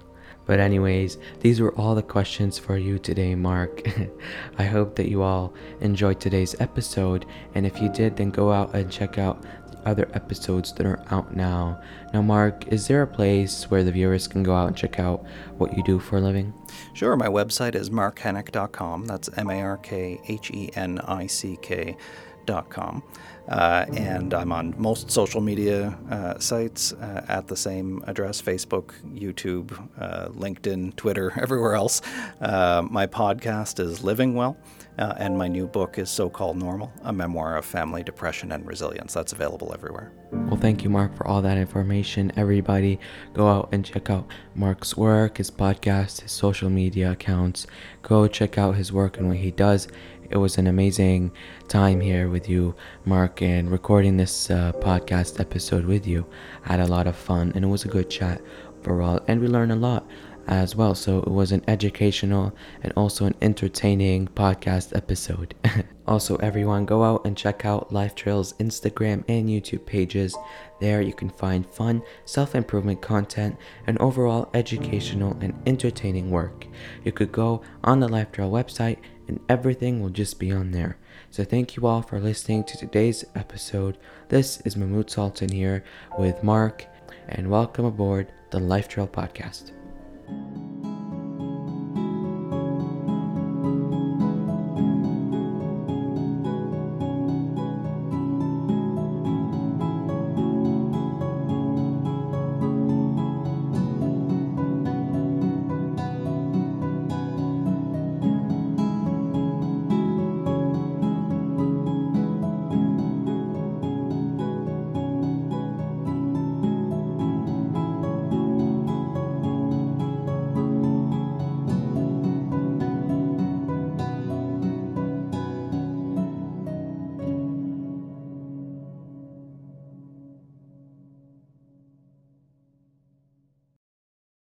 but, 0.51 0.60
anyways, 0.60 1.17
these 1.39 1.62
were 1.62 1.74
all 1.75 1.96
the 1.96 2.03
questions 2.03 2.60
for 2.60 2.77
you 2.77 3.00
today, 3.00 3.36
Mark. 3.36 3.88
I 4.58 4.63
hope 4.63 4.98
that 4.98 5.08
you 5.10 5.22
all 5.22 5.53
enjoyed 5.79 6.20
today's 6.20 6.60
episode. 6.60 7.25
And 7.55 7.65
if 7.65 7.81
you 7.81 7.88
did, 7.88 8.17
then 8.17 8.31
go 8.31 8.51
out 8.51 8.75
and 8.75 8.91
check 8.91 9.17
out 9.17 9.41
the 9.72 9.77
other 9.89 10.10
episodes 10.13 10.74
that 10.74 10.86
are 10.86 11.01
out 11.10 11.34
now. 11.34 11.81
Now, 12.13 12.22
Mark, 12.22 12.67
is 12.67 12.86
there 12.86 13.01
a 13.01 13.08
place 13.08 13.72
where 13.72 13.86
the 13.86 13.93
viewers 13.93 14.27
can 14.27 14.43
go 14.43 14.53
out 14.53 14.67
and 14.67 14.75
check 14.75 15.00
out 15.00 15.24
what 15.58 15.77
you 15.77 15.86
do 15.86 16.00
for 16.00 16.17
a 16.17 16.20
living? 16.20 16.53
Sure. 16.91 17.15
My 17.15 17.27
website 17.27 17.74
is 17.74 17.89
markhenick.com. 17.89 19.05
That's 19.05 19.29
M 19.37 19.50
A 19.50 19.61
R 19.61 19.77
K 19.77 20.20
H 20.27 20.51
E 20.51 20.70
N 20.75 21.00
I 21.07 21.27
C 21.27 21.57
K.com. 21.61 23.03
Uh, 23.48 23.86
and 23.96 24.34
I'm 24.34 24.51
on 24.51 24.74
most 24.77 25.12
social 25.12 25.42
media 25.42 25.98
uh, 26.10 26.40
sites 26.40 26.94
uh, 26.94 27.25
at 27.27 27.48
the 27.48 27.56
same 27.56 28.04
address 28.08 28.42
Facebook, 28.42 28.94
YouTube, 29.14 29.77
uh, 30.00 30.30
LinkedIn, 30.30 30.96
Twitter, 30.96 31.34
everywhere 31.42 31.75
else. 31.75 32.01
Uh, 32.40 32.84
my 32.90 33.08
podcast 33.08 33.80
is 33.80 34.04
Living 34.04 34.36
Well, 34.36 34.58
uh, 34.98 35.16
and 35.18 35.38
my 35.38 35.48
new 35.48 35.68
book 35.68 35.98
is 35.98 36.10
So 36.10 36.30
Called 36.30 36.58
Normal, 36.58 36.92
a 37.04 37.12
memoir 37.12 37.58
of 37.58 37.66
family 37.66 38.04
depression 38.04 38.51
and 38.51 38.66
resilience. 38.66 39.14
That's 39.14 39.34
available 39.34 39.74
everywhere. 39.74 40.12
Well, 40.32 40.58
thank 40.58 40.84
you, 40.84 40.90
Mark, 40.90 41.16
for 41.16 41.27
all 41.27 41.42
that 41.42 41.58
information. 41.58 42.32
Everybody, 42.38 43.00
go 43.34 43.48
out 43.48 43.70
and 43.72 43.84
check 43.84 44.10
out 44.10 44.27
Mark's 44.56 44.96
work, 44.96 45.38
his 45.38 45.51
podcast, 45.51 46.22
his 46.22 46.32
social 46.32 46.70
media 46.70 47.12
accounts. 47.12 47.68
Go 48.01 48.27
check 48.27 48.58
out 48.58 48.75
his 48.75 48.94
work 48.94 49.18
and 49.18 49.27
what 49.27 49.38
he 49.38 49.51
does. 49.51 49.88
It 50.31 50.37
was 50.37 50.57
an 50.57 50.67
amazing 50.67 51.33
time 51.67 52.00
here 52.00 52.29
with 52.29 52.48
you, 52.48 52.74
Mark, 53.03 53.41
and 53.41 53.70
recording 53.70 54.15
this 54.15 54.50
uh, 54.50 54.72
podcast 54.79 55.41
episode 55.41 55.83
with 55.83 56.07
you. 56.07 56.25
I 56.65 56.70
had 56.70 56.79
a 56.79 56.87
lot 56.87 57.05
of 57.05 57.17
fun, 57.17 57.51
and 57.53 57.65
it 57.65 57.67
was 57.67 57.83
a 57.83 57.89
good 57.89 58.09
chat 58.09 58.41
overall, 58.79 59.20
and 59.27 59.41
we 59.41 59.48
learned 59.48 59.74
a 59.74 59.75
lot 59.75 60.07
as 60.48 60.74
well. 60.74 60.96
So 60.96 61.20
it 61.20 61.27
was 61.27 61.51
an 61.51 61.63
educational 61.67 62.55
and 62.81 62.94
also 62.96 63.25
an 63.25 63.35
entertaining 63.41 64.27
podcast 64.29 64.96
episode. 64.96 65.53
also, 66.07 66.37
everyone, 66.37 66.85
go 66.85 67.03
out 67.03 67.25
and 67.25 67.35
check 67.35 67.65
out 67.65 67.91
Life 67.91 68.15
Trail's 68.15 68.53
Instagram 68.53 69.25
and 69.27 69.50
YouTube 69.50 69.85
pages. 69.85 70.37
There 70.79 71.01
you 71.01 71.13
can 71.13 71.29
find 71.29 71.70
fun, 71.70 72.03
self 72.24 72.55
improvement 72.55 73.01
content, 73.01 73.57
and 73.85 73.98
overall 74.00 74.50
educational 74.53 75.37
and 75.41 75.61
entertaining 75.65 76.31
work. 76.31 76.67
You 77.03 77.11
could 77.11 77.33
go 77.33 77.63
on 77.83 78.00
the 78.00 78.07
Life 78.07 78.31
Trail 78.31 78.50
website 78.50 78.98
and 79.27 79.40
everything 79.50 80.01
will 80.01 80.10
just 80.10 80.40
be 80.40 80.51
on 80.51 80.72
there. 80.72 80.98
So 81.29 81.44
thank 81.44 81.75
you 81.75 81.88
all 81.88 82.01
for 82.01 82.20
listening 82.20 82.64
to 82.66 82.77
today's 82.77 83.24
episode. 83.36 83.98
This 84.29 84.62
is 84.62 84.75
Mahmoud 84.75 85.10
Sultan 85.10 85.50
here 85.50 85.84
with 86.18 86.44
Mark, 86.44 86.86
and 87.29 87.50
welcome 87.50 87.86
aboard 87.86 88.31
the 88.51 88.60
Life 88.60 88.88
Trail 88.88 89.07
Podcast. 89.07 89.72